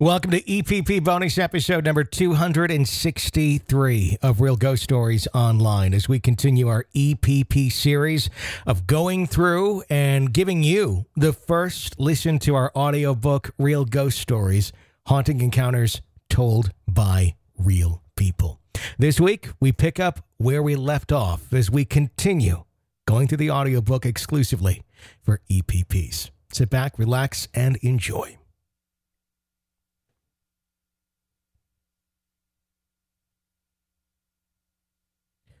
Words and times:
Welcome 0.00 0.30
to 0.30 0.40
EPP 0.40 1.02
bonus 1.02 1.38
episode 1.38 1.84
number 1.84 2.04
263 2.04 4.18
of 4.22 4.40
Real 4.40 4.54
Ghost 4.54 4.84
Stories 4.84 5.26
Online 5.34 5.92
as 5.92 6.08
we 6.08 6.20
continue 6.20 6.68
our 6.68 6.86
EPP 6.94 7.72
series 7.72 8.30
of 8.64 8.86
going 8.86 9.26
through 9.26 9.82
and 9.90 10.32
giving 10.32 10.62
you 10.62 11.06
the 11.16 11.32
first 11.32 11.98
listen 11.98 12.38
to 12.38 12.54
our 12.54 12.70
audiobook, 12.76 13.52
Real 13.58 13.84
Ghost 13.84 14.20
Stories 14.20 14.72
Haunting 15.06 15.40
Encounters 15.40 16.00
Told 16.30 16.70
by 16.86 17.34
Real 17.58 18.00
People. 18.14 18.60
This 19.00 19.18
week, 19.18 19.48
we 19.58 19.72
pick 19.72 19.98
up 19.98 20.24
where 20.36 20.62
we 20.62 20.76
left 20.76 21.10
off 21.10 21.52
as 21.52 21.72
we 21.72 21.84
continue 21.84 22.62
going 23.08 23.26
through 23.26 23.38
the 23.38 23.50
audiobook 23.50 24.06
exclusively 24.06 24.84
for 25.20 25.40
EPPs. 25.50 26.30
Sit 26.52 26.70
back, 26.70 26.96
relax, 27.00 27.48
and 27.52 27.78
enjoy. 27.78 28.38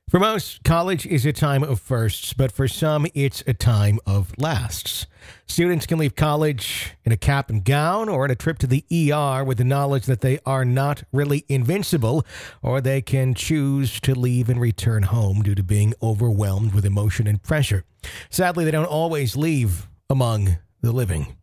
For 0.08 0.18
most, 0.18 0.64
college 0.64 1.04
is 1.04 1.26
a 1.26 1.34
time 1.34 1.62
of 1.62 1.80
firsts, 1.80 2.32
but 2.32 2.50
for 2.50 2.66
some, 2.66 3.06
it's 3.12 3.44
a 3.46 3.52
time 3.52 3.98
of 4.06 4.32
lasts. 4.38 5.06
Students 5.46 5.84
can 5.84 5.98
leave 5.98 6.16
college 6.16 6.94
in 7.04 7.12
a 7.12 7.16
cap 7.18 7.50
and 7.50 7.62
gown 7.62 8.08
or 8.08 8.24
in 8.24 8.30
a 8.30 8.34
trip 8.34 8.56
to 8.60 8.66
the 8.66 8.86
ER 8.90 9.44
with 9.44 9.58
the 9.58 9.64
knowledge 9.64 10.06
that 10.06 10.22
they 10.22 10.38
are 10.46 10.64
not 10.64 11.02
really 11.12 11.44
invincible, 11.46 12.24
or 12.62 12.80
they 12.80 13.02
can 13.02 13.34
choose 13.34 14.00
to 14.00 14.14
leave 14.14 14.48
and 14.48 14.58
return 14.58 15.02
home 15.02 15.42
due 15.42 15.54
to 15.54 15.62
being 15.62 15.92
overwhelmed 16.02 16.72
with 16.72 16.86
emotion 16.86 17.26
and 17.26 17.42
pressure. 17.42 17.84
Sadly, 18.30 18.64
they 18.64 18.70
don't 18.70 18.86
always 18.86 19.36
leave 19.36 19.88
among 20.08 20.56
the 20.80 20.90
living. 20.90 21.36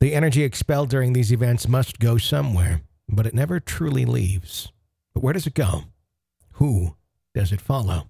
The 0.00 0.14
energy 0.14 0.42
expelled 0.42 0.88
during 0.88 1.12
these 1.12 1.32
events 1.32 1.68
must 1.68 1.98
go 1.98 2.16
somewhere, 2.16 2.80
but 3.10 3.26
it 3.26 3.34
never 3.34 3.60
truly 3.60 4.06
leaves. 4.06 4.72
But 5.12 5.22
where 5.22 5.34
does 5.34 5.46
it 5.46 5.52
go? 5.52 5.82
Who 6.52 6.96
does 7.36 7.52
it 7.52 7.60
follow? 7.60 8.08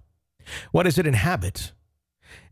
What 0.71 0.83
does 0.83 0.97
it 0.97 1.05
inhabit? 1.05 1.73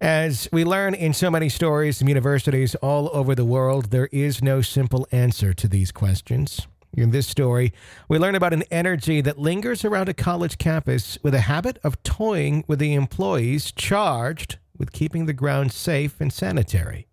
As 0.01 0.49
we 0.51 0.65
learn 0.65 0.93
in 0.93 1.13
so 1.13 1.31
many 1.31 1.47
stories 1.47 1.97
from 1.97 2.09
universities 2.09 2.75
all 2.75 3.09
over 3.13 3.33
the 3.33 3.45
world, 3.45 3.91
there 3.91 4.09
is 4.11 4.43
no 4.43 4.61
simple 4.61 5.07
answer 5.09 5.53
to 5.53 5.69
these 5.69 5.93
questions. 5.93 6.67
In 6.91 7.11
this 7.11 7.27
story, 7.27 7.71
we 8.09 8.19
learn 8.19 8.35
about 8.35 8.51
an 8.51 8.63
energy 8.71 9.21
that 9.21 9.39
lingers 9.39 9.85
around 9.85 10.09
a 10.09 10.13
college 10.13 10.57
campus 10.57 11.17
with 11.23 11.33
a 11.33 11.47
habit 11.47 11.79
of 11.81 12.03
toying 12.03 12.65
with 12.67 12.79
the 12.79 12.93
employees 12.93 13.71
charged 13.71 14.57
with 14.77 14.91
keeping 14.91 15.27
the 15.27 15.33
grounds 15.33 15.75
safe 15.75 16.19
and 16.19 16.31
sanitary. 16.31 17.07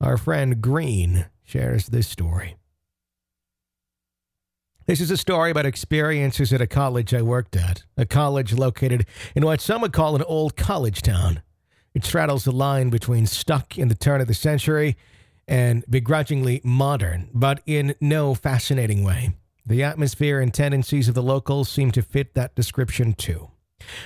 Our 0.00 0.16
friend 0.16 0.62
Green 0.62 1.26
shares 1.44 1.88
this 1.88 2.08
story. 2.08 2.56
This 4.88 5.02
is 5.02 5.10
a 5.10 5.18
story 5.18 5.50
about 5.50 5.66
experiences 5.66 6.50
at 6.50 6.62
a 6.62 6.66
college 6.66 7.12
I 7.12 7.20
worked 7.20 7.56
at, 7.56 7.82
a 7.98 8.06
college 8.06 8.54
located 8.54 9.04
in 9.34 9.44
what 9.44 9.60
some 9.60 9.82
would 9.82 9.92
call 9.92 10.16
an 10.16 10.22
old 10.22 10.56
college 10.56 11.02
town. 11.02 11.42
It 11.92 12.06
straddles 12.06 12.44
the 12.44 12.52
line 12.52 12.88
between 12.88 13.26
stuck 13.26 13.76
in 13.76 13.88
the 13.88 13.94
turn 13.94 14.22
of 14.22 14.28
the 14.28 14.32
century 14.32 14.96
and 15.46 15.84
begrudgingly 15.90 16.62
modern, 16.64 17.28
but 17.34 17.60
in 17.66 17.96
no 18.00 18.32
fascinating 18.32 19.04
way. 19.04 19.34
The 19.66 19.84
atmosphere 19.84 20.40
and 20.40 20.54
tendencies 20.54 21.06
of 21.06 21.14
the 21.14 21.22
locals 21.22 21.68
seem 21.68 21.90
to 21.90 22.00
fit 22.00 22.32
that 22.32 22.54
description 22.54 23.12
too. 23.12 23.50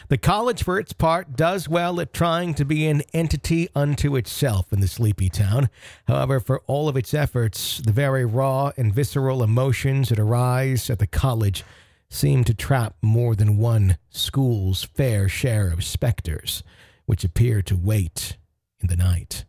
The 0.09 0.19
college, 0.19 0.63
for 0.63 0.79
its 0.79 0.93
part, 0.93 1.37
does 1.37 1.69
well 1.69 2.01
at 2.01 2.13
trying 2.13 2.55
to 2.55 2.65
be 2.65 2.87
an 2.87 3.03
entity 3.13 3.69
unto 3.75 4.17
itself 4.17 4.73
in 4.73 4.81
the 4.81 4.89
sleepy 4.89 5.29
town. 5.29 5.69
However, 6.07 6.41
for 6.41 6.61
all 6.67 6.89
of 6.89 6.97
its 6.97 7.15
efforts, 7.15 7.79
the 7.79 7.93
very 7.93 8.25
raw 8.25 8.73
and 8.77 8.95
visceral 8.95 9.43
emotions 9.43 10.11
that 10.11 10.19
arise 10.19 10.91
at 10.91 10.99
the 10.99 11.07
college 11.07 11.65
seem 12.11 12.45
to 12.45 12.55
trap 12.55 12.95
more 13.01 13.35
than 13.35 13.57
one 13.57 13.97
school's 14.11 14.85
fair 14.85 15.29
share 15.29 15.73
of 15.73 15.85
specters, 15.85 16.63
which 17.07 17.25
appear 17.25 17.63
to 17.63 17.77
wait 17.77 18.37
in 18.81 18.89
the 18.89 18.97
night. 18.97 19.45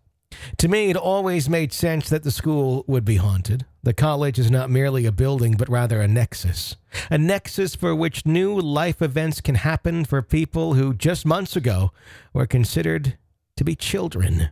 To 0.58 0.68
me, 0.68 0.90
it 0.90 0.98
always 0.98 1.50
made 1.50 1.74
sense 1.74 2.10
that 2.10 2.24
the 2.24 2.32
school 2.32 2.84
would 2.88 3.06
be 3.06 3.18
haunted. 3.18 3.66
The 3.84 3.94
college 3.94 4.40
is 4.40 4.50
not 4.50 4.70
merely 4.70 5.06
a 5.06 5.12
building, 5.12 5.56
but 5.58 5.70
rather 5.70 6.02
a 6.02 6.08
nexus. 6.08 6.78
A 7.12 7.18
nexus 7.18 7.76
for 7.76 7.94
which 7.96 8.26
new 8.26 8.60
life 8.60 9.02
events 9.02 9.42
can 9.42 9.56
happen 9.56 10.06
for 10.06 10.22
people 10.22 10.76
who 10.76 10.94
just 10.94 11.26
months 11.26 11.56
ago 11.56 11.92
were 12.34 12.48
considered 12.48 13.18
to 13.58 13.64
be 13.64 13.76
children, 13.76 14.50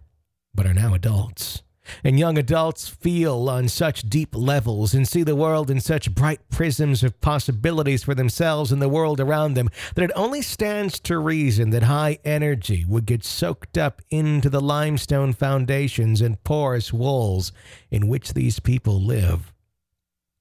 but 0.53 0.65
are 0.65 0.73
now 0.73 0.93
adults. 0.93 1.63
And 2.03 2.19
young 2.19 2.37
adults 2.37 2.87
feel 2.87 3.49
on 3.49 3.67
such 3.67 4.03
deep 4.03 4.35
levels 4.35 4.93
and 4.93 5.07
see 5.07 5.23
the 5.23 5.35
world 5.35 5.71
in 5.71 5.79
such 5.79 6.13
bright 6.13 6.39
prisms 6.49 7.03
of 7.03 7.19
possibilities 7.21 8.03
for 8.03 8.13
themselves 8.13 8.71
and 8.71 8.81
the 8.81 8.89
world 8.89 9.19
around 9.19 9.55
them 9.55 9.69
that 9.95 10.03
it 10.03 10.11
only 10.15 10.41
stands 10.41 10.99
to 11.01 11.17
reason 11.17 11.71
that 11.71 11.83
high 11.83 12.19
energy 12.23 12.85
would 12.87 13.05
get 13.05 13.23
soaked 13.23 13.77
up 13.77 14.01
into 14.09 14.49
the 14.49 14.61
limestone 14.61 15.33
foundations 15.33 16.21
and 16.21 16.43
porous 16.43 16.93
walls 16.93 17.51
in 17.89 18.07
which 18.07 18.33
these 18.33 18.59
people 18.59 19.01
live. 19.01 19.51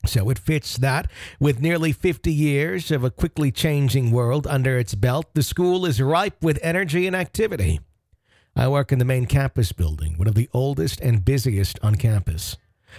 So 0.06 0.30
it 0.30 0.38
fits 0.38 0.78
that, 0.78 1.10
with 1.38 1.60
nearly 1.60 1.92
50 1.92 2.32
years 2.32 2.90
of 2.90 3.04
a 3.04 3.10
quickly 3.10 3.52
changing 3.52 4.10
world 4.10 4.46
under 4.46 4.78
its 4.78 4.94
belt, 4.94 5.26
the 5.34 5.42
school 5.42 5.84
is 5.84 6.00
ripe 6.00 6.42
with 6.42 6.58
energy 6.62 7.06
and 7.06 7.14
activity. 7.14 7.80
I 8.56 8.68
work 8.68 8.92
in 8.92 8.98
the 8.98 9.04
main 9.04 9.26
campus 9.26 9.72
building, 9.72 10.18
one 10.18 10.28
of 10.28 10.34
the 10.34 10.48
oldest 10.52 11.00
and 11.00 11.24
busiest 11.24 11.78
on 11.82 11.94
campus. 11.94 12.56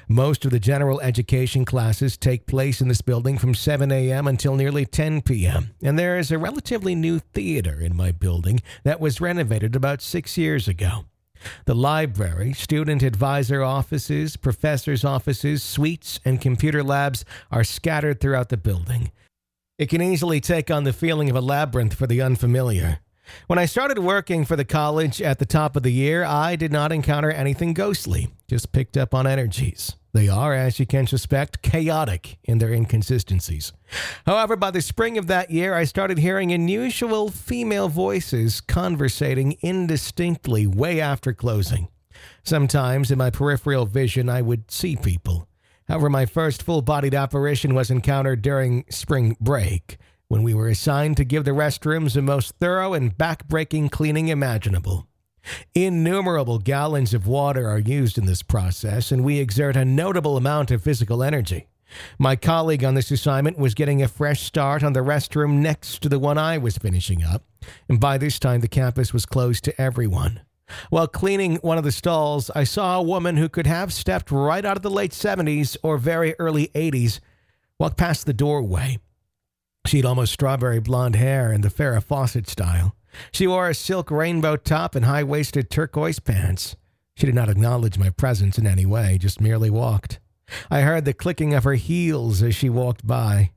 Most 0.08 0.46
of 0.46 0.52
the 0.52 0.60
general 0.60 1.02
education 1.02 1.66
classes 1.66 2.18
take 2.18 2.46
place 2.46 2.82
in 2.82 2.88
this 2.88 3.02
building 3.02 3.38
from 3.38 3.54
7 3.54 3.92
a.m. 3.92 4.28
until 4.28 4.56
nearly 4.56 4.86
10 4.86 5.22
p.m., 5.22 5.72
and 5.82 6.00
there 6.00 6.18
is 6.18 6.32
a 6.32 6.38
relatively 6.38 6.96
new 6.96 7.20
theater 7.20 7.80
in 7.80 7.96
my 7.96 8.12
building 8.12 8.62
that 8.84 9.00
was 9.02 9.22
renovated 9.22 9.76
about 9.76 10.02
six 10.02 10.38
years 10.38 10.68
ago. 10.68 11.06
The 11.66 11.76
library, 11.76 12.54
student 12.54 13.04
advisor 13.04 13.64
offices, 13.64 14.38
professors' 14.38 15.04
offices, 15.04 15.64
suites, 15.64 16.20
and 16.24 16.40
computer 16.40 16.84
labs 16.84 17.26
are 17.52 17.64
scattered 17.64 18.20
throughout 18.20 18.50
the 18.50 18.58
building. 18.58 19.12
It 19.78 19.90
can 19.90 20.02
easily 20.02 20.40
take 20.40 20.70
on 20.70 20.84
the 20.84 20.94
feeling 20.94 21.30
of 21.30 21.36
a 21.36 21.42
labyrinth 21.42 21.96
for 21.96 22.06
the 22.06 22.22
unfamiliar. 22.22 23.00
When 23.48 23.60
I 23.60 23.66
started 23.66 24.00
working 24.00 24.46
for 24.46 24.56
the 24.56 24.66
college 24.66 25.22
at 25.22 25.40
the 25.40 25.46
top 25.46 25.76
of 25.76 25.84
the 25.84 25.92
year, 25.92 26.24
I 26.24 26.56
did 26.56 26.72
not 26.72 26.92
encounter 26.92 27.32
anything 27.32 27.74
ghostly, 27.74 28.30
just 28.48 28.72
picked 28.72 28.98
up 28.98 29.14
on 29.14 29.28
energies. 29.28 29.96
They 30.14 30.28
are, 30.28 30.54
as 30.54 30.78
you 30.80 30.86
can 30.86 31.08
suspect, 31.08 31.62
chaotic 31.62 32.38
in 32.44 32.58
their 32.58 32.74
inconsistencies. 32.74 33.72
However, 34.26 34.58
by 34.58 34.72
the 34.72 34.82
spring 34.82 35.18
of 35.18 35.28
that 35.28 35.52
year, 35.52 35.74
I 35.74 35.86
started 35.86 36.18
hearing 36.18 36.52
unusual 36.52 37.30
female 37.30 37.88
voices 37.88 38.60
conversating 38.60 39.58
indistinctly 39.62 40.68
way 40.68 41.00
after 41.00 41.34
closing. 41.34 41.88
Sometimes 42.44 43.10
in 43.10 43.18
my 43.18 43.30
peripheral 43.30 43.86
vision, 43.86 44.28
I 44.28 44.42
would 44.42 44.70
see 44.70 44.98
people. 44.98 45.48
However, 45.88 46.10
my 46.10 46.26
first 46.26 46.62
full 46.62 46.82
bodied 46.82 47.16
apparition 47.16 47.74
was 47.74 47.90
encountered 47.90 48.42
during 48.42 48.86
spring 48.90 49.38
break 49.40 49.98
when 50.32 50.44
we 50.44 50.54
were 50.54 50.70
assigned 50.70 51.18
to 51.18 51.26
give 51.26 51.44
the 51.44 51.52
restrooms 51.52 52.14
the 52.14 52.22
most 52.22 52.56
thorough 52.56 52.94
and 52.94 53.18
back-breaking 53.18 53.90
cleaning 53.90 54.30
imaginable. 54.30 55.06
Innumerable 55.76 56.58
gallons 56.58 57.14
of 57.14 57.28
water 57.28 57.68
are 57.68 57.78
used 57.78 58.18
in 58.18 58.28
this 58.28 58.42
process, 58.42 59.12
and 59.12 59.26
we 59.26 59.40
exert 59.40 59.76
a 59.76 59.84
notable 59.84 60.38
amount 60.38 60.72
of 60.72 60.82
physical 60.82 61.22
energy. 61.22 61.68
My 62.18 62.38
colleague 62.38 62.86
on 62.86 62.94
this 62.94 63.12
assignment 63.12 63.58
was 63.58 63.74
getting 63.74 64.02
a 64.02 64.08
fresh 64.08 64.44
start 64.44 64.86
on 64.86 64.94
the 64.94 65.02
restroom 65.02 65.56
next 65.56 66.02
to 66.04 66.08
the 66.08 66.18
one 66.18 66.38
I 66.38 66.58
was 66.58 66.78
finishing 66.78 67.22
up, 67.26 67.44
and 67.90 68.00
by 68.00 68.18
this 68.18 68.40
time 68.40 68.62
the 68.62 68.70
campus 68.70 69.12
was 69.12 69.26
closed 69.26 69.66
to 69.66 69.82
everyone. 69.82 70.40
While 70.90 71.10
cleaning 71.10 71.58
one 71.58 71.78
of 71.78 71.84
the 71.84 71.92
stalls, 71.92 72.50
I 72.56 72.64
saw 72.64 72.98
a 72.98 73.04
woman 73.04 73.36
who 73.36 73.50
could 73.50 73.68
have 73.68 73.92
stepped 73.92 74.32
right 74.32 74.64
out 74.64 74.78
of 74.78 74.84
the 74.84 74.90
late 74.90 75.12
70s 75.12 75.76
or 75.84 75.98
very 75.98 76.36
early 76.40 76.70
80s 76.74 77.20
walk 77.78 77.98
past 77.98 78.26
the 78.26 78.34
doorway. 78.34 78.98
She 79.86 79.98
had 79.98 80.06
almost 80.06 80.34
strawberry 80.34 80.80
blonde 80.80 81.16
hair 81.16 81.52
in 81.52 81.62
the 81.62 81.70
Farrah 81.70 82.04
Fawcett 82.04 82.48
style. 82.48 82.96
She 83.32 83.48
wore 83.48 83.70
a 83.70 83.74
silk 83.74 84.10
rainbow 84.10 84.56
top 84.56 84.96
and 84.96 85.06
high 85.06 85.24
waisted 85.24 85.70
turquoise 85.70 86.20
pants. 86.20 86.76
She 87.16 87.26
did 87.26 87.36
not 87.36 87.50
acknowledge 87.50 87.98
my 87.98 88.10
presence 88.10 88.58
in 88.58 88.66
any 88.66 88.86
way, 88.86 89.18
just 89.18 89.42
merely 89.42 89.70
walked. 89.70 90.20
I 90.70 90.82
heard 90.82 91.06
the 91.06 91.14
clicking 91.14 91.54
of 91.54 91.64
her 91.64 91.76
heels 91.76 92.42
as 92.42 92.56
she 92.56 92.70
walked 92.70 93.06
by. 93.06 93.52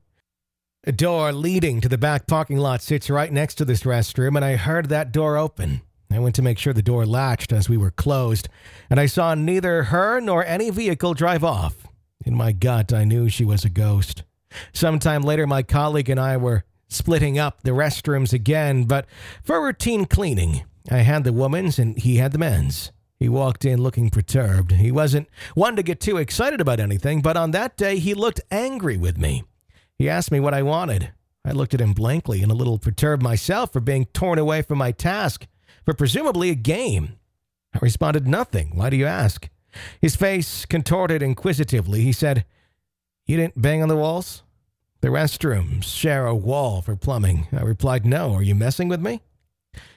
A 0.87 0.91
door 0.91 1.31
leading 1.31 1.81
to 1.81 1.89
the 1.89 1.97
back 1.97 2.27
parking 2.27 2.57
lot 2.57 2.81
sits 2.81 3.09
right 3.09 3.31
next 3.31 3.55
to 3.55 3.65
this 3.65 3.83
restroom, 3.83 4.35
and 4.35 4.45
I 4.45 4.55
heard 4.55 4.89
that 4.89 5.11
door 5.11 5.37
open. 5.37 5.81
I 6.11 6.19
went 6.19 6.35
to 6.35 6.41
make 6.41 6.59
sure 6.59 6.73
the 6.73 6.83
door 6.83 7.05
latched 7.05 7.51
as 7.51 7.67
we 7.67 7.77
were 7.77 7.91
closed, 7.91 8.47
and 8.89 8.99
I 8.99 9.07
saw 9.07 9.33
neither 9.33 9.85
her 9.85 10.19
nor 10.19 10.45
any 10.45 10.69
vehicle 10.69 11.13
drive 11.13 11.43
off. 11.43 11.87
In 12.23 12.35
my 12.35 12.51
gut, 12.51 12.93
I 12.93 13.03
knew 13.03 13.29
she 13.29 13.43
was 13.43 13.65
a 13.65 13.69
ghost. 13.69 14.23
Sometime 14.73 15.21
later, 15.21 15.47
my 15.47 15.63
colleague 15.63 16.09
and 16.09 16.19
I 16.19 16.37
were 16.37 16.63
splitting 16.87 17.37
up 17.39 17.63
the 17.63 17.71
restrooms 17.71 18.33
again, 18.33 18.85
but 18.85 19.05
for 19.43 19.63
routine 19.63 20.05
cleaning. 20.05 20.63
I 20.91 20.99
had 20.99 21.23
the 21.23 21.33
woman's 21.33 21.79
and 21.79 21.97
he 21.97 22.17
had 22.17 22.31
the 22.31 22.37
men's. 22.37 22.91
He 23.17 23.29
walked 23.29 23.65
in 23.65 23.81
looking 23.81 24.09
perturbed. 24.09 24.73
He 24.73 24.91
wasn't 24.91 25.29
one 25.55 25.75
to 25.77 25.83
get 25.83 25.99
too 25.99 26.17
excited 26.17 26.61
about 26.61 26.79
anything, 26.79 27.21
but 27.21 27.37
on 27.37 27.51
that 27.51 27.77
day 27.77 27.97
he 27.97 28.13
looked 28.13 28.41
angry 28.51 28.97
with 28.97 29.17
me. 29.17 29.43
He 29.97 30.09
asked 30.09 30.31
me 30.31 30.39
what 30.39 30.53
I 30.53 30.61
wanted. 30.61 31.11
I 31.45 31.51
looked 31.51 31.73
at 31.73 31.81
him 31.81 31.93
blankly 31.93 32.41
and 32.41 32.51
a 32.51 32.55
little 32.55 32.77
perturbed 32.77 33.23
myself 33.23 33.71
for 33.71 33.79
being 33.79 34.05
torn 34.05 34.37
away 34.37 34.61
from 34.61 34.79
my 34.79 34.91
task, 34.91 35.47
for 35.85 35.93
presumably 35.93 36.49
a 36.49 36.55
game. 36.55 37.17
I 37.73 37.79
responded, 37.81 38.27
Nothing. 38.27 38.71
Why 38.73 38.89
do 38.89 38.97
you 38.97 39.05
ask? 39.05 39.47
His 40.01 40.15
face 40.15 40.65
contorted 40.65 41.21
inquisitively. 41.21 42.01
He 42.01 42.11
said, 42.11 42.45
You 43.25 43.37
didn't 43.37 43.61
bang 43.61 43.81
on 43.81 43.89
the 43.89 43.95
walls? 43.95 44.43
The 45.01 45.09
restrooms 45.09 45.83
share 45.83 46.25
a 46.25 46.35
wall 46.35 46.81
for 46.81 46.95
plumbing. 46.95 47.47
I 47.51 47.61
replied, 47.61 48.05
No. 48.05 48.33
Are 48.33 48.43
you 48.43 48.55
messing 48.55 48.87
with 48.87 49.01
me? 49.01 49.21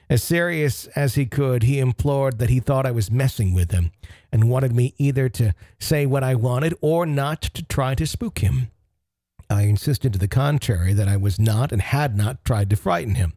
As 0.09 0.23
serious 0.23 0.87
as 0.87 1.15
he 1.15 1.25
could, 1.25 1.63
he 1.63 1.79
implored 1.79 2.39
that 2.39 2.49
he 2.49 2.59
thought 2.59 2.85
I 2.85 2.91
was 2.91 3.11
messing 3.11 3.53
with 3.53 3.71
him 3.71 3.91
and 4.31 4.49
wanted 4.49 4.75
me 4.75 4.93
either 4.97 5.29
to 5.29 5.53
say 5.79 6.05
what 6.05 6.23
I 6.23 6.35
wanted 6.35 6.73
or 6.81 7.05
not 7.05 7.41
to 7.41 7.63
try 7.63 7.95
to 7.95 8.07
spook 8.07 8.39
him. 8.39 8.71
I 9.49 9.63
insisted 9.63 10.13
to 10.13 10.19
the 10.19 10.27
contrary 10.27 10.93
that 10.93 11.07
I 11.07 11.17
was 11.17 11.39
not 11.39 11.71
and 11.71 11.81
had 11.81 12.17
not 12.17 12.43
tried 12.43 12.69
to 12.71 12.75
frighten 12.75 13.15
him. 13.15 13.33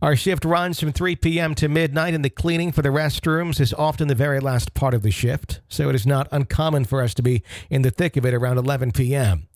Our 0.00 0.14
shift 0.14 0.44
runs 0.44 0.78
from 0.78 0.92
3 0.92 1.16
p.m. 1.16 1.54
to 1.56 1.68
midnight, 1.68 2.14
and 2.14 2.24
the 2.24 2.30
cleaning 2.30 2.70
for 2.70 2.82
the 2.82 2.90
restrooms 2.90 3.60
is 3.60 3.74
often 3.74 4.08
the 4.08 4.14
very 4.14 4.40
last 4.40 4.72
part 4.74 4.94
of 4.94 5.02
the 5.02 5.10
shift, 5.10 5.60
so 5.68 5.88
it 5.88 5.94
is 5.94 6.06
not 6.06 6.28
uncommon 6.30 6.84
for 6.84 7.02
us 7.02 7.12
to 7.14 7.22
be 7.22 7.42
in 7.68 7.82
the 7.82 7.90
thick 7.90 8.16
of 8.16 8.24
it 8.24 8.34
around 8.34 8.58
11 8.58 8.92
p.m. 8.92 9.48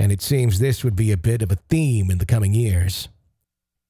And 0.00 0.10
it 0.10 0.22
seems 0.22 0.58
this 0.58 0.82
would 0.82 0.96
be 0.96 1.12
a 1.12 1.18
bit 1.18 1.42
of 1.42 1.52
a 1.52 1.56
theme 1.56 2.10
in 2.10 2.16
the 2.16 2.24
coming 2.24 2.54
years. 2.54 3.10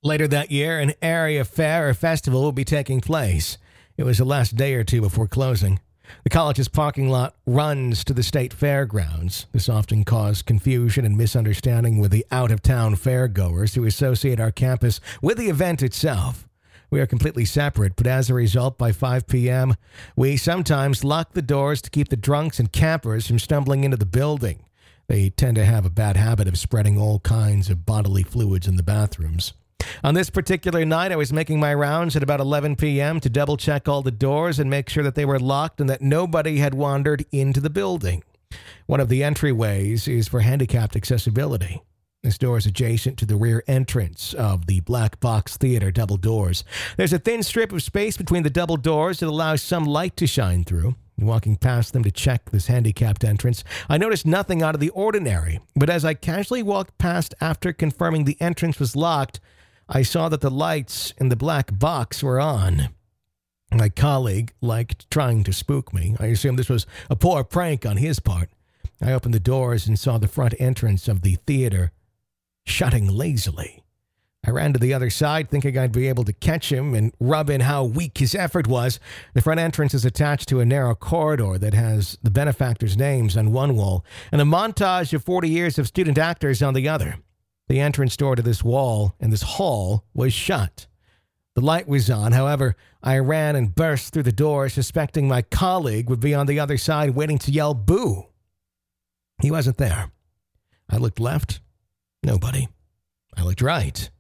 Later 0.03 0.27
that 0.27 0.51
year, 0.51 0.81
an 0.81 0.93
area 1.01 1.45
fair 1.45 1.89
or 1.89 1.95
festival 1.95 2.43
will 2.43 2.51
be 2.51 2.65
taking 2.65 3.01
place. 3.01 3.59
It 3.97 4.03
was 4.03 4.19
the 4.19 4.25
last 4.25 4.57
day 4.57 4.75
or 4.75 4.83
two 4.83 5.03
before 5.03 5.29
closing. 5.29 5.79
The 6.25 6.31
college's 6.31 6.67
parking 6.67 7.09
lot 7.09 7.37
runs 7.47 8.03
to 8.03 8.13
the 8.13 8.25
state 8.25 8.53
fairgrounds. 8.53 9.47
This 9.53 9.69
often 9.69 10.03
caused 10.03 10.47
confusion 10.47 11.05
and 11.05 11.17
misunderstanding 11.17 12.01
with 12.01 12.11
the 12.11 12.27
out 12.33 12.51
of 12.51 12.61
town 12.61 12.97
fairgoers 12.97 13.77
who 13.77 13.85
associate 13.85 14.41
our 14.41 14.51
campus 14.51 15.01
with 15.23 15.39
the 15.39 15.49
event 15.49 15.81
itself. 15.81 16.49
We 16.91 16.99
are 16.99 17.07
completely 17.07 17.45
separate, 17.45 17.95
but 17.95 18.09
as 18.09 18.29
a 18.29 18.35
result, 18.35 18.77
by 18.77 18.91
5 18.91 19.29
p.m., 19.29 19.77
we 20.17 20.37
sometimes 20.37 21.05
lock 21.05 21.35
the 21.35 21.41
doors 21.41 21.81
to 21.83 21.91
keep 21.91 22.09
the 22.09 22.17
drunks 22.17 22.59
and 22.59 22.73
campers 22.73 23.29
from 23.29 23.39
stumbling 23.39 23.85
into 23.85 23.97
the 23.97 24.05
building. 24.05 24.65
They 25.11 25.29
tend 25.29 25.57
to 25.57 25.65
have 25.65 25.85
a 25.85 25.91
bad 25.91 26.17
habit 26.17 26.47
of 26.47 26.57
spreading 26.57 26.97
all 26.97 27.19
kinds 27.19 27.69
of 27.69 27.85
bodily 27.85 28.23
fluids 28.23 28.69
in 28.69 28.77
the 28.77 28.85
bathrooms. 28.85 29.55
On 30.05 30.15
this 30.15 30.31
particular 30.31 30.85
night, 30.85 31.11
I 31.11 31.17
was 31.17 31.33
making 31.33 31.59
my 31.59 31.75
rounds 31.75 32.15
at 32.15 32.23
about 32.23 32.39
11 32.39 32.77
p.m. 32.77 33.19
to 33.19 33.29
double 33.29 33.57
check 33.57 33.89
all 33.89 34.03
the 34.03 34.13
doors 34.13 34.61
and 34.61 34.71
make 34.71 34.89
sure 34.89 35.03
that 35.03 35.17
they 35.17 35.25
were 35.25 35.41
locked 35.41 35.81
and 35.81 35.91
that 35.91 36.01
nobody 36.01 36.59
had 36.59 36.75
wandered 36.75 37.27
into 37.33 37.61
the 37.61 37.69
building. 37.69 38.23
One 38.87 39.01
of 39.01 39.09
the 39.09 39.23
entryways 39.23 40.07
is 40.07 40.29
for 40.29 40.43
handicapped 40.43 40.95
accessibility. 40.95 41.83
This 42.23 42.39
door 42.39 42.59
is 42.59 42.67
adjacent 42.67 43.19
to 43.19 43.27
the 43.27 43.35
rear 43.35 43.65
entrance 43.67 44.33
of 44.33 44.67
the 44.67 44.79
Black 44.79 45.19
Box 45.19 45.57
Theater 45.57 45.91
double 45.91 46.19
doors. 46.19 46.63
There's 46.97 47.13
a 47.13 47.19
thin 47.19 47.43
strip 47.43 47.73
of 47.73 47.83
space 47.83 48.17
between 48.17 48.45
the 48.45 48.49
double 48.51 48.77
doors 48.77 49.19
that 49.19 49.29
allows 49.29 49.61
some 49.61 49.87
light 49.87 50.17
to 50.19 50.29
shine 50.29 50.63
through. 50.63 50.95
Walking 51.21 51.57
past 51.57 51.93
them 51.93 52.03
to 52.05 52.11
check 52.11 52.51
this 52.51 52.69
handicapped 52.69 53.25
entrance, 53.25 53.63
I 53.89 53.99
noticed 53.99 54.27
nothing 54.27 54.63
out 54.63 54.75
of 54.75 54.81
the 54.81 54.89
ordinary, 54.91 55.61
but 55.77 55.91
as 55.91 56.05
I 56.05 56.15
casually 56.15 56.63
walked 56.63 56.97
past 56.97 57.35
after 57.41 57.73
confirming 57.75 58.25
the 58.25 58.41
entrance 58.41 58.81
was 58.81 58.97
locked, 58.97 59.39
I 59.87 60.03
saw 60.03 60.29
that 60.31 60.41
the 60.41 60.51
lights 60.51 61.13
in 61.19 61.29
the 61.29 61.37
black 61.37 61.79
box 61.79 62.23
were 62.23 62.41
on. 62.41 62.89
My 63.73 63.89
colleague 63.89 64.53
liked 64.61 65.11
trying 65.11 65.45
to 65.45 65.53
spook 65.53 65.93
me. 65.93 66.17
I 66.19 66.27
assumed 66.27 66.59
this 66.59 66.69
was 66.69 66.87
a 67.11 67.17
poor 67.17 67.45
prank 67.45 67.85
on 67.85 67.99
his 67.99 68.19
part. 68.19 68.51
I 69.03 69.13
opened 69.13 69.35
the 69.35 69.41
doors 69.41 69.87
and 69.87 69.99
saw 69.99 70.19
the 70.19 70.29
front 70.29 70.55
entrance 70.59 71.07
of 71.07 71.23
the 71.23 71.37
theater 71.47 71.93
shutting 72.67 73.09
lazily. 73.09 73.83
I 74.47 74.51
ran 74.51 74.73
to 74.73 74.79
the 74.79 74.95
other 74.95 75.11
side, 75.11 75.51
thinking 75.51 75.77
I'd 75.77 75.93
be 75.93 76.09
able 76.09 76.25
to 76.25 76.33
catch 76.33 76.73
him 76.73 76.95
and 76.95 77.13
rub 77.21 77.51
in 77.51 77.61
how 77.61 77.85
weak 77.85 78.19
his 78.19 78.35
effort 78.35 78.67
was. 78.67 78.99
The 79.35 79.43
front 79.43 79.61
entrance 79.61 79.93
is 79.93 80.07
attached 80.07 80.49
to 80.49 80.61
a 80.61 80.65
narrow 80.65 80.95
corridor 80.95 81.59
that 81.59 81.75
has 81.75 82.17
the 82.23 82.31
benefactors' 82.31 82.97
names 82.97 83.37
on 83.37 83.53
one 83.53 83.77
wall 83.77 84.05
and 84.33 84.41
a 84.41 84.45
montage 84.45 85.13
of 85.13 85.25
40 85.25 85.49
years 85.49 85.79
of 85.79 85.87
student 85.87 86.17
actors 86.17 86.63
on 86.63 86.73
the 86.73 86.89
other. 86.89 87.17
The 87.69 87.81
entrance 87.81 88.17
door 88.17 88.35
to 88.35 88.43
this 88.43 88.65
wall 88.65 89.15
and 89.21 89.31
this 89.31 89.43
hall 89.43 90.05
was 90.15 90.33
shut. 90.33 90.87
The 91.55 91.61
light 91.61 91.87
was 91.87 92.09
on, 92.09 92.33
however, 92.33 92.77
I 93.03 93.19
ran 93.19 93.57
and 93.57 93.75
burst 93.75 94.13
through 94.13 94.23
the 94.23 94.33
door, 94.33 94.69
suspecting 94.69 95.29
my 95.29 95.43
colleague 95.43 96.09
would 96.09 96.21
be 96.21 96.35
on 96.35 96.47
the 96.47 96.59
other 96.61 96.79
side 96.79 97.11
waiting 97.11 97.39
to 97.39 97.51
yell 97.51 97.75
boo. 97.75 98.27
He 99.43 99.51
wasn't 99.51 99.77
there. 99.77 100.11
I 100.89 100.97
looked 100.97 101.21
left, 101.21 101.61
nobody. 102.23 102.69
I 103.37 103.43
looked 103.43 103.63
right, 103.63 104.11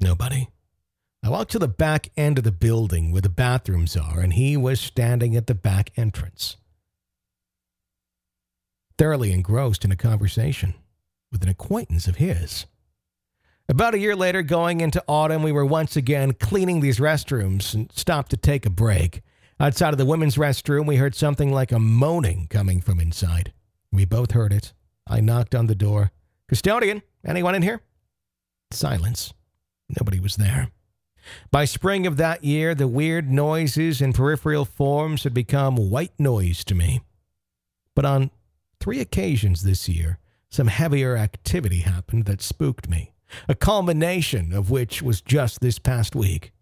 nobody. 0.00 0.48
I 1.22 1.28
walked 1.28 1.50
to 1.52 1.58
the 1.58 1.68
back 1.68 2.10
end 2.16 2.38
of 2.38 2.44
the 2.44 2.52
building 2.52 3.10
where 3.10 3.22
the 3.22 3.28
bathrooms 3.28 3.96
are, 3.96 4.20
and 4.20 4.32
he 4.32 4.56
was 4.56 4.80
standing 4.80 5.34
at 5.34 5.46
the 5.46 5.54
back 5.54 5.90
entrance, 5.96 6.56
thoroughly 8.96 9.32
engrossed 9.32 9.84
in 9.84 9.90
a 9.90 9.96
conversation 9.96 10.74
with 11.32 11.42
an 11.42 11.48
acquaintance 11.48 12.06
of 12.06 12.16
his. 12.16 12.66
About 13.68 13.94
a 13.94 13.98
year 13.98 14.14
later, 14.14 14.42
going 14.42 14.80
into 14.80 15.02
autumn, 15.08 15.42
we 15.42 15.50
were 15.50 15.66
once 15.66 15.96
again 15.96 16.32
cleaning 16.32 16.80
these 16.80 17.00
restrooms 17.00 17.74
and 17.74 17.90
stopped 17.92 18.30
to 18.30 18.36
take 18.36 18.64
a 18.64 18.70
break. 18.70 19.22
Outside 19.58 19.92
of 19.92 19.98
the 19.98 20.06
women's 20.06 20.36
restroom, 20.36 20.86
we 20.86 20.96
heard 20.96 21.16
something 21.16 21.50
like 21.50 21.72
a 21.72 21.80
moaning 21.80 22.46
coming 22.48 22.80
from 22.80 23.00
inside. 23.00 23.52
We 23.90 24.04
both 24.04 24.30
heard 24.30 24.52
it. 24.52 24.72
I 25.08 25.20
knocked 25.20 25.54
on 25.54 25.66
the 25.66 25.74
door. 25.74 26.12
Custodian, 26.48 27.02
anyone 27.26 27.56
in 27.56 27.62
here? 27.62 27.80
Silence. 28.70 29.32
Nobody 29.88 30.20
was 30.20 30.36
there. 30.36 30.68
By 31.50 31.64
spring 31.64 32.06
of 32.06 32.16
that 32.16 32.44
year, 32.44 32.74
the 32.74 32.88
weird 32.88 33.30
noises 33.30 34.00
and 34.00 34.14
peripheral 34.14 34.64
forms 34.64 35.24
had 35.24 35.34
become 35.34 35.90
white 35.90 36.18
noise 36.18 36.64
to 36.64 36.74
me. 36.74 37.00
But 37.94 38.04
on 38.04 38.30
three 38.80 39.00
occasions 39.00 39.62
this 39.62 39.88
year, 39.88 40.18
some 40.48 40.68
heavier 40.68 41.16
activity 41.16 41.80
happened 41.80 42.26
that 42.26 42.42
spooked 42.42 42.88
me, 42.88 43.12
a 43.48 43.54
culmination 43.54 44.52
of 44.52 44.70
which 44.70 45.02
was 45.02 45.20
just 45.20 45.60
this 45.60 45.78
past 45.78 46.14
week. 46.14 46.52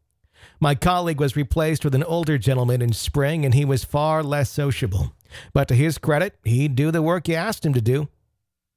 My 0.61 0.75
colleague 0.75 1.21
was 1.21 1.37
replaced 1.37 1.85
with 1.85 1.95
an 1.95 2.05
older 2.05 2.39
gentleman 2.39 2.81
in 2.81 2.93
spring, 2.93 3.45
and 3.45 3.55
he 3.55 3.65
was 3.65 3.85
far 3.85 4.23
less 4.23 4.51
sociable. 4.51 5.13
But 5.53 5.69
to 5.69 5.75
his 5.75 5.99
credit, 5.99 6.37
he'd 6.45 6.75
do 6.75 6.91
the 6.91 7.03
work 7.03 7.29
you 7.29 7.35
asked 7.35 7.67
him 7.67 7.75
to 7.75 7.81
do. 7.81 8.09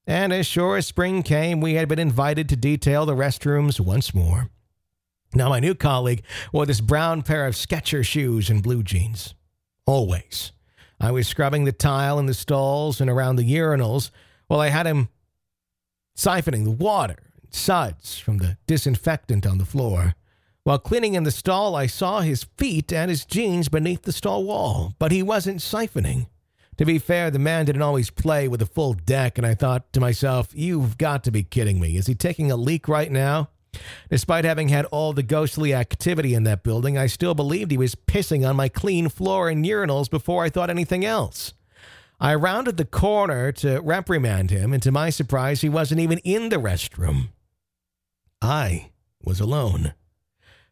And 0.07 0.31
as 0.31 0.47
sure 0.47 0.77
as 0.77 0.87
spring 0.87 1.21
came, 1.21 1.59
we 1.59 1.73
had 1.73 1.89
been 1.89 1.99
invited 1.99 2.47
to 2.49 2.55
detail 2.55 3.05
the 3.05 3.13
restrooms 3.13 3.77
once 3.77 4.13
more. 4.13 4.49
Now, 5.33 5.49
my 5.49 5.59
new 5.59 5.75
colleague 5.75 6.23
wore 6.53 6.65
this 6.65 6.79
brown 6.79 7.23
pair 7.23 7.45
of 7.45 7.57
Sketcher 7.57 8.05
shoes 8.05 8.49
and 8.49 8.63
blue 8.63 8.83
jeans. 8.83 9.35
Always. 9.85 10.53
I 10.99 11.11
was 11.11 11.27
scrubbing 11.27 11.65
the 11.65 11.73
tile 11.73 12.17
in 12.19 12.25
the 12.25 12.33
stalls 12.33 13.01
and 13.01 13.09
around 13.09 13.35
the 13.35 13.53
urinals 13.53 14.09
while 14.47 14.61
I 14.61 14.69
had 14.69 14.87
him 14.87 15.09
siphoning 16.17 16.63
the 16.63 16.71
water 16.71 17.17
and 17.43 17.53
suds 17.53 18.17
from 18.17 18.37
the 18.37 18.57
disinfectant 18.65 19.45
on 19.45 19.57
the 19.57 19.65
floor. 19.65 20.15
While 20.63 20.79
cleaning 20.79 21.15
in 21.15 21.23
the 21.23 21.31
stall, 21.31 21.75
I 21.75 21.85
saw 21.85 22.21
his 22.21 22.45
feet 22.57 22.91
and 22.91 23.09
his 23.09 23.25
jeans 23.25 23.69
beneath 23.69 24.03
the 24.03 24.11
stall 24.13 24.45
wall, 24.45 24.93
but 24.99 25.11
he 25.11 25.21
wasn't 25.21 25.59
siphoning. 25.59 26.27
To 26.77 26.85
be 26.85 26.99
fair, 26.99 27.31
the 27.31 27.39
man 27.39 27.65
didn't 27.65 27.81
always 27.81 28.11
play 28.11 28.47
with 28.47 28.61
a 28.61 28.67
full 28.67 28.93
deck, 28.93 29.37
and 29.37 29.47
I 29.47 29.55
thought 29.55 29.91
to 29.93 29.99
myself, 29.99 30.49
you've 30.53 30.97
got 30.97 31.23
to 31.23 31.31
be 31.31 31.43
kidding 31.43 31.79
me. 31.79 31.97
Is 31.97 32.07
he 32.07 32.13
taking 32.13 32.51
a 32.51 32.55
leak 32.55 32.87
right 32.87 33.11
now? 33.11 33.49
Despite 34.09 34.45
having 34.45 34.69
had 34.69 34.85
all 34.85 35.13
the 35.13 35.23
ghostly 35.23 35.73
activity 35.73 36.33
in 36.33 36.43
that 36.43 36.63
building, 36.63 36.97
I 36.97 37.07
still 37.07 37.33
believed 37.33 37.71
he 37.71 37.77
was 37.77 37.95
pissing 37.95 38.47
on 38.47 38.55
my 38.55 38.69
clean 38.69 39.09
floor 39.09 39.49
and 39.49 39.65
urinals 39.65 40.09
before 40.09 40.43
I 40.43 40.49
thought 40.49 40.69
anything 40.69 41.03
else. 41.03 41.53
I 42.19 42.33
rounded 42.35 42.77
the 42.77 42.85
corner 42.85 43.51
to 43.53 43.79
reprimand 43.79 44.49
him, 44.49 44.73
and 44.73 44.81
to 44.83 44.91
my 44.91 45.09
surprise, 45.09 45.61
he 45.61 45.69
wasn't 45.69 46.01
even 46.01 46.17
in 46.19 46.49
the 46.49 46.57
restroom. 46.57 47.29
I 48.41 48.89
was 49.23 49.39
alone. 49.39 49.93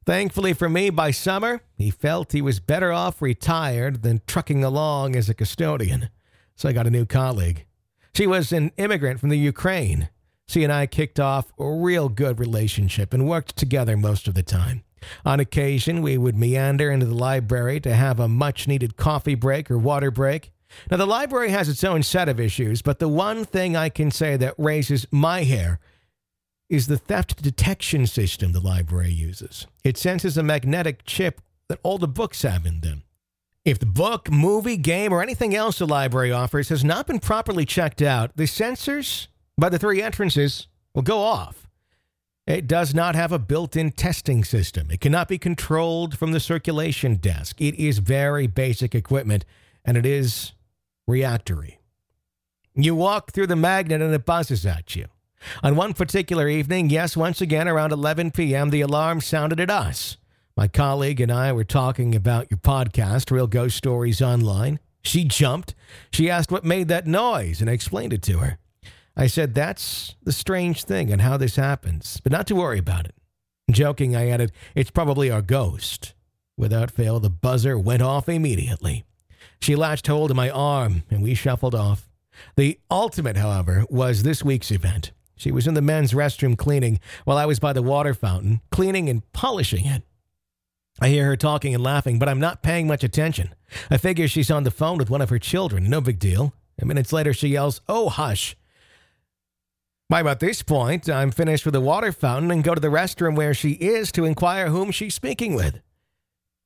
Thankfully 0.06 0.54
for 0.54 0.70
me, 0.70 0.92
by 0.92 1.10
summer, 1.10 1.62
he 1.76 1.90
felt 1.90 2.32
he 2.32 2.42
was 2.42 2.60
better 2.60 2.92
off 2.92 3.24
retired 3.24 4.04
than 4.04 4.22
trucking 4.28 4.64
along 4.64 5.16
as 5.16 5.30
a 5.30 5.34
custodian. 5.34 6.10
So 6.56 6.70
I 6.70 6.74
got 6.74 6.86
a 6.86 6.92
new 6.92 7.06
colleague. 7.06 7.66
She 8.14 8.28
was 8.28 8.52
an 8.52 8.72
immigrant 8.78 9.20
from 9.20 9.30
the 9.30 9.38
Ukraine. 9.38 10.10
She 10.48 10.64
and 10.64 10.72
I 10.72 10.86
kicked 10.86 11.20
off 11.20 11.52
a 11.58 11.68
real 11.68 12.08
good 12.08 12.40
relationship 12.40 13.14
and 13.16 13.28
worked 13.28 13.58
together 13.58 13.98
most 13.98 14.28
of 14.28 14.36
the 14.36 14.44
time. 14.44 14.84
On 15.26 15.40
occasion, 15.40 16.04
we 16.04 16.20
would 16.20 16.38
meander 16.38 16.92
into 16.92 17.08
the 17.08 17.16
library 17.16 17.80
to 17.80 17.96
have 17.96 18.20
a 18.20 18.28
much 18.28 18.68
needed 18.68 18.98
coffee 18.98 19.36
break 19.36 19.72
or 19.72 19.78
water 19.78 20.12
break. 20.12 20.52
Now, 20.92 20.98
the 20.98 21.08
library 21.08 21.50
has 21.50 21.68
its 21.68 21.84
own 21.84 22.04
set 22.04 22.30
of 22.30 22.40
issues, 22.40 22.82
but 22.82 23.00
the 23.00 23.08
one 23.08 23.44
thing 23.44 23.76
I 23.76 23.90
can 23.90 24.12
say 24.12 24.38
that 24.38 24.56
raises 24.58 25.08
my 25.12 25.44
hair 25.44 25.80
is 26.70 26.88
the 26.88 26.98
theft 26.98 27.42
detection 27.42 28.08
system 28.08 28.52
the 28.52 28.60
library 28.60 29.12
uses. 29.12 29.68
It 29.84 29.98
senses 29.98 30.38
a 30.38 30.44
magnetic 30.44 31.06
chip 31.06 31.42
that 31.68 31.80
all 31.84 31.98
the 31.98 32.08
books 32.08 32.42
have 32.42 32.66
in 32.66 32.82
them. 32.82 33.04
If 33.64 33.80
the 33.80 33.86
book, 33.86 34.30
movie, 34.32 34.78
game, 34.78 35.12
or 35.12 35.24
anything 35.24 35.56
else 35.56 35.80
the 35.80 35.88
library 35.88 36.32
offers 36.32 36.70
has 36.70 36.84
not 36.84 37.08
been 37.08 37.20
properly 37.20 37.66
checked 37.66 38.02
out, 38.02 38.36
the 38.36 38.44
sensors 38.44 39.28
by 39.58 39.70
the 39.70 39.80
three 39.80 40.02
entrances 40.02 40.68
will 40.94 41.02
go 41.02 41.20
off. 41.20 41.68
It 42.46 42.68
does 42.68 42.94
not 42.94 43.16
have 43.16 43.32
a 43.32 43.40
built 43.40 43.76
in 43.76 43.92
testing 43.92 44.44
system. 44.44 44.92
It 44.92 45.02
cannot 45.02 45.28
be 45.28 45.40
controlled 45.40 46.16
from 46.16 46.32
the 46.32 46.40
circulation 46.40 47.16
desk. 47.16 47.60
It 47.60 47.74
is 47.76 47.98
very 47.98 48.46
basic 48.46 48.94
equipment, 48.94 49.46
and 49.84 49.98
it 49.98 50.06
is 50.06 50.54
reactory. 51.08 51.80
You 52.76 52.94
walk 52.94 53.32
through 53.32 53.48
the 53.48 53.56
magnet 53.56 54.02
and 54.02 54.14
it 54.14 54.26
buzzes 54.26 54.66
at 54.66 54.96
you. 54.96 55.08
On 55.64 55.75
one 55.75 55.94
particular 55.94 56.48
evening, 56.48 56.90
yes, 56.90 57.16
once 57.18 57.42
again 57.42 57.68
around 57.68 57.92
11 57.92 58.32
p.m., 58.32 58.70
the 58.70 58.82
alarm 58.82 59.22
sounded 59.22 59.60
at 59.60 59.70
us. 59.70 60.18
My 60.58 60.68
colleague 60.68 61.20
and 61.20 61.32
I 61.32 61.52
were 61.52 61.64
talking 61.64 62.16
about 62.16 62.50
your 62.50 62.60
podcast, 62.60 63.32
Real 63.32 63.48
Ghost 63.48 63.75
Stories 63.75 64.22
Online. 64.22 64.80
She 65.02 65.24
jumped. 65.24 65.75
She 66.12 66.30
asked 66.30 66.52
what 66.52 66.64
made 66.64 66.88
that 66.88 67.06
noise, 67.06 67.62
and 67.62 67.70
I 67.70 67.74
explained 67.74 68.14
it 68.14 68.22
to 68.24 68.40
her. 68.40 68.58
I 69.18 69.28
said, 69.28 69.54
That's 69.54 70.16
the 70.24 70.32
strange 70.32 70.84
thing 70.84 71.12
and 71.12 71.22
how 71.22 71.38
this 71.38 71.56
happens, 71.58 72.20
but 72.24 72.32
not 72.32 72.48
to 72.48 72.56
worry 72.56 72.80
about 72.80 73.06
it. 73.06 73.16
Joking, 73.70 74.16
I 74.16 74.30
added, 74.30 74.52
It's 74.75 74.92
probably 74.92 75.30
our 75.30 75.42
ghost. 75.42 76.14
Without 76.58 76.92
fail, 76.92 77.20
the 77.20 77.30
buzzer 77.30 77.78
went 77.78 78.02
off 78.02 78.30
immediately. 78.30 79.04
She 79.62 79.75
latched 79.75 80.08
hold 80.08 80.32
of 80.32 80.38
my 80.38 80.50
arm, 80.50 81.04
and 81.10 81.22
we 81.22 81.34
shuffled 81.34 81.75
off. 81.75 82.10
The 82.56 82.80
ultimate, 82.90 83.38
however, 83.38 83.86
was 83.90 84.24
this 84.24 84.44
week's 84.44 84.72
event. 84.72 85.12
She 85.36 85.51
was 85.51 85.68
in 85.68 85.74
the 85.74 85.82
men's 85.82 86.13
restroom 86.13 86.58
cleaning 86.58 87.00
while 87.25 87.38
I 87.38 87.46
was 87.46 87.60
by 87.60 87.74
the 87.74 87.82
water 87.82 88.13
fountain, 88.13 88.62
cleaning 88.72 89.10
and 89.10 89.30
polishing 89.34 89.86
it. 89.86 90.04
I 91.00 91.10
hear 91.10 91.25
her 91.25 91.36
talking 91.36 91.74
and 91.74 91.84
laughing, 91.84 92.20
but 92.20 92.30
I'm 92.30 92.39
not 92.39 92.63
paying 92.63 92.88
much 92.88 93.04
attention. 93.04 93.54
I 93.89 93.98
figure 93.98 94.27
she's 94.27 94.50
on 94.50 94.63
the 94.63 94.72
phone 94.72 94.98
with 94.98 95.10
one 95.10 95.22
of 95.22 95.30
her 95.30 95.39
children. 95.39 95.89
No 95.89 96.00
big 96.00 96.20
deal. 96.20 96.54
A 96.82 96.86
minutes 96.86 97.12
later, 97.12 97.34
she 97.34 97.50
yells, 97.50 97.82
Oh, 97.89 98.10
hush. 98.10 98.56
By 100.08 100.22
about 100.22 100.39
this 100.39 100.62
point, 100.62 101.10
I'm 101.10 101.32
finished 101.32 101.65
with 101.65 101.74
the 101.74 101.82
water 101.82 102.12
fountain 102.12 102.51
and 102.51 102.63
go 102.63 102.75
to 102.75 102.82
the 102.82 102.88
restroom 102.89 103.36
where 103.36 103.54
she 103.54 103.72
is 103.72 104.12
to 104.13 104.25
inquire 104.25 104.70
whom 104.70 104.92
she's 104.92 105.15
speaking 105.15 105.56
with. 105.56 105.82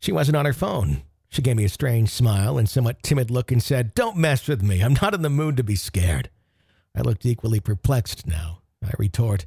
She 0.02 0.12
wasn't 0.12 0.38
on 0.38 0.46
her 0.46 0.54
phone. 0.54 1.04
She 1.30 1.42
gave 1.42 1.56
me 1.56 1.64
a 1.64 1.70
strange 1.70 2.10
smile 2.10 2.58
and 2.58 2.68
somewhat 2.68 3.02
timid 3.02 3.32
look 3.32 3.52
and 3.52 3.64
said, 3.64 3.94
Don't 3.94 4.18
mess 4.18 4.48
with 4.48 4.62
me. 4.62 4.82
I'm 4.82 4.98
not 5.02 5.14
in 5.14 5.22
the 5.22 5.30
mood 5.30 5.58
to 5.58 5.64
be 5.64 5.76
scared. 5.76 6.30
I 6.96 7.02
looked 7.02 7.26
equally 7.26 7.60
perplexed 7.60 8.28
now. 8.28 8.59
I 8.84 8.92
retort, 8.98 9.46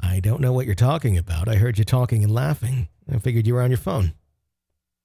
I 0.00 0.20
don't 0.20 0.40
know 0.40 0.52
what 0.52 0.66
you're 0.66 0.74
talking 0.74 1.18
about. 1.18 1.48
I 1.48 1.56
heard 1.56 1.78
you 1.78 1.84
talking 1.84 2.22
and 2.22 2.32
laughing. 2.32 2.88
I 3.12 3.18
figured 3.18 3.46
you 3.46 3.54
were 3.54 3.62
on 3.62 3.70
your 3.70 3.78
phone. 3.78 4.14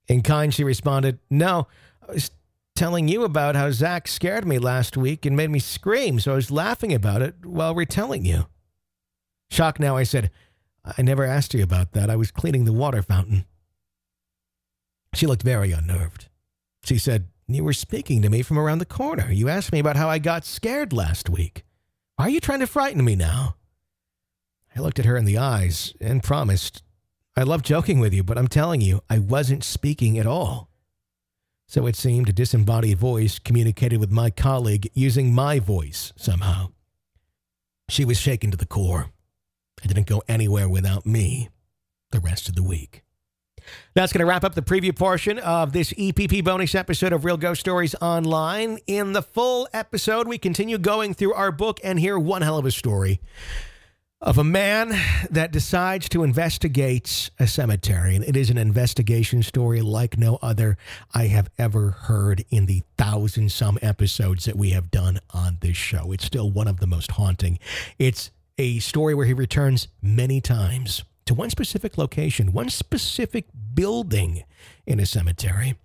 In 0.08 0.22
kind, 0.22 0.54
she 0.54 0.64
responded, 0.64 1.20
No, 1.30 1.68
I 2.08 2.14
was 2.14 2.32
telling 2.76 3.08
you 3.08 3.24
about 3.24 3.56
how 3.56 3.72
Zach 3.72 4.08
scared 4.08 4.46
me 4.46 4.60
last 4.60 4.98
week 4.98 5.26
and 5.26 5.36
made 5.36 5.50
me 5.50 5.60
scream, 5.60 6.20
so 6.20 6.34
I 6.34 6.36
was 6.36 6.52
laughing 6.52 6.94
about 6.94 7.22
it 7.22 7.46
while 7.46 7.74
retelling 7.74 8.26
you. 8.26 8.48
Shocked 9.50 9.80
now, 9.80 9.96
I 9.98 10.04
said, 10.04 10.30
I 10.84 11.02
never 11.02 11.24
asked 11.24 11.54
you 11.54 11.64
about 11.64 11.94
that. 11.94 12.10
I 12.10 12.16
was 12.16 12.32
cleaning 12.32 12.66
the 12.66 12.74
water 12.74 13.02
fountain. 13.02 13.46
She 15.14 15.26
looked 15.26 15.44
very 15.44 15.72
unnerved. 15.72 16.28
She 16.84 16.98
said, 16.98 17.28
You 17.48 17.64
were 17.64 17.74
speaking 17.74 18.22
to 18.22 18.30
me 18.30 18.42
from 18.42 18.60
around 18.60 18.80
the 18.80 18.86
corner. 18.86 19.32
You 19.32 19.50
asked 19.50 19.72
me 19.72 19.80
about 19.80 19.96
how 19.96 20.10
I 20.10 20.20
got 20.20 20.46
scared 20.46 20.94
last 20.94 21.30
week. 21.30 21.64
Are 22.18 22.30
you 22.30 22.40
trying 22.40 22.62
to 22.62 22.68
frighten 22.68 23.04
me 23.04 23.16
now? 23.16 23.56
I 24.76 24.80
looked 24.80 25.00
at 25.00 25.06
her 25.06 25.18
in 25.18 25.26
the 25.26 25.38
eyes 25.38 25.94
and 26.00 26.24
promised 26.24 26.82
I 27.38 27.44
love 27.44 27.62
joking 27.62 28.00
with 28.00 28.14
you, 28.14 28.24
but 28.24 28.38
I'm 28.38 28.48
telling 28.48 28.80
you, 28.80 29.02
I 29.10 29.20
wasn't 29.20 29.66
speaking 29.66 30.18
at 30.18 30.26
all. 30.26 30.70
So 31.68 31.86
it 31.88 31.98
seemed 31.98 32.30
a 32.30 32.34
disembodied 32.34 32.98
voice 32.98 33.40
communicated 33.40 34.00
with 34.00 34.12
my 34.12 34.30
colleague 34.30 34.90
using 34.94 35.34
my 35.34 35.60
voice 35.60 36.14
somehow. 36.16 36.70
She 37.90 38.06
was 38.06 38.18
shaken 38.18 38.52
to 38.52 38.58
the 38.58 38.66
core. 38.66 39.12
I 39.84 39.88
didn't 39.88 40.08
go 40.08 40.24
anywhere 40.30 40.70
without 40.70 41.06
me 41.06 41.50
the 42.12 42.22
rest 42.22 42.48
of 42.48 42.56
the 42.56 42.64
week. 42.64 43.05
That's 43.94 44.12
going 44.12 44.20
to 44.20 44.26
wrap 44.26 44.44
up 44.44 44.56
the 44.56 44.62
preview 44.62 44.96
portion 44.96 45.40
of 45.40 45.72
this 45.72 45.94
EPP 45.94 46.44
bonus 46.44 46.76
episode 46.76 47.14
of 47.14 47.26
Real 47.26 47.38
Ghost 47.38 47.62
Stories 47.62 47.96
Online. 48.02 48.80
In 48.88 49.14
the 49.14 49.22
full 49.22 49.68
episode, 49.74 50.28
we 50.28 50.38
continue 50.38 50.78
going 50.78 51.14
through 51.14 51.34
our 51.34 51.52
book 51.52 51.80
and 51.84 52.00
hear 52.00 52.20
one 52.20 52.42
hell 52.42 52.58
of 52.58 52.66
a 52.66 52.72
story 52.72 53.22
of 54.22 54.38
a 54.40 54.44
man 54.44 54.90
that 55.30 55.52
decides 55.52 56.10
to 56.10 56.24
investigate 56.24 57.30
a 57.40 57.46
cemetery. 57.46 58.16
And 58.16 58.26
it 58.26 58.36
is 58.36 58.50
an 58.50 58.58
investigation 58.58 59.44
story 59.44 59.82
like 59.82 60.18
no 60.18 60.40
other 60.42 60.78
I 61.14 61.28
have 61.28 61.50
ever 61.58 61.92
heard 61.92 62.44
in 62.50 62.66
the 62.66 62.82
thousand 62.98 63.52
some 63.52 63.78
episodes 63.82 64.46
that 64.46 64.56
we 64.56 64.72
have 64.72 64.90
done 64.90 65.20
on 65.32 65.60
this 65.62 65.78
show. 65.78 66.12
It's 66.12 66.26
still 66.26 66.50
one 66.50 66.68
of 66.68 66.80
the 66.80 66.88
most 66.88 67.12
haunting. 67.12 67.60
It's 68.00 68.32
a 68.58 68.80
story 68.80 69.14
where 69.14 69.28
he 69.28 69.34
returns 69.34 69.90
many 70.02 70.42
times 70.42 71.04
to 71.26 71.34
one 71.34 71.50
specific 71.50 71.98
location, 71.98 72.52
one 72.52 72.70
specific 72.70 73.46
building 73.74 74.44
in 74.86 75.00
a 75.00 75.06
cemetery. 75.06 75.76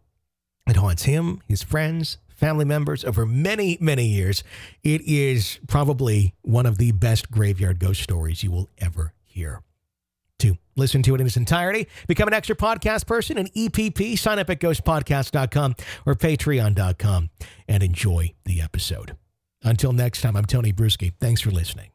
It 0.67 0.77
haunts 0.77 1.05
him, 1.05 1.43
his 1.49 1.63
friends, 1.63 2.19
family 2.29 2.65
members 2.65 3.05
over 3.05 3.27
many, 3.27 3.77
many 3.81 4.07
years. 4.07 4.43
It 4.83 5.03
is 5.03 5.59
probably 5.67 6.35
one 6.43 6.67
of 6.67 6.79
the 6.79 6.93
best 6.93 7.31
graveyard 7.31 7.79
ghost 7.79 8.03
stories 8.03 8.43
you 8.43 8.51
will 8.51 8.69
ever 8.79 9.13
hear. 9.25 9.63
To 10.41 10.57
listen 10.75 11.03
to 11.03 11.15
it 11.15 11.21
in 11.21 11.27
its 11.27 11.37
entirety, 11.37 11.87
become 12.07 12.29
an 12.29 12.35
extra 12.35 12.57
podcast 12.57 13.07
person 13.07 13.37
and 13.37 13.53
EPP. 13.53 14.19
Sign 14.19 14.39
up 14.39 14.49
at 14.49 14.59
ghostpodcast.com 14.59 15.75
or 16.07 16.15
patreon.com 16.15 17.31
and 17.69 17.83
enjoy 17.83 18.33
the 18.45 18.63
episode. 18.63 19.17
Until 19.63 19.93
next 19.93 20.23
time, 20.23 20.37
I'm 20.37 20.47
Tony 20.47 20.73
Brueski. 20.73 21.13
Thanks 21.21 21.43
for 21.43 21.51
listening. 21.51 21.91